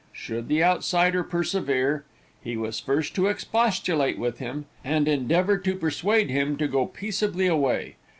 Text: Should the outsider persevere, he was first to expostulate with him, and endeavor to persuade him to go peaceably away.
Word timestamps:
Should 0.11 0.47
the 0.47 0.63
outsider 0.63 1.23
persevere, 1.23 2.05
he 2.43 2.57
was 2.57 2.79
first 2.79 3.13
to 3.13 3.27
expostulate 3.27 4.17
with 4.17 4.39
him, 4.39 4.65
and 4.83 5.07
endeavor 5.07 5.59
to 5.59 5.75
persuade 5.75 6.31
him 6.31 6.57
to 6.57 6.67
go 6.67 6.87
peaceably 6.87 7.45
away. 7.45 7.97